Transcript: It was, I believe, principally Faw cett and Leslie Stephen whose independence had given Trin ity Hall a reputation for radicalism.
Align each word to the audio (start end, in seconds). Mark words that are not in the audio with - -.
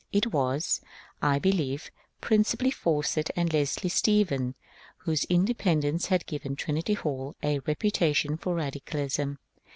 It 0.11 0.33
was, 0.33 0.81
I 1.21 1.37
believe, 1.37 1.91
principally 2.21 2.71
Faw 2.71 3.03
cett 3.03 3.29
and 3.35 3.53
Leslie 3.53 3.91
Stephen 3.91 4.55
whose 4.97 5.25
independence 5.25 6.07
had 6.07 6.25
given 6.25 6.55
Trin 6.55 6.77
ity 6.77 6.95
Hall 6.95 7.35
a 7.43 7.59
reputation 7.67 8.35
for 8.35 8.55
radicalism. 8.55 9.37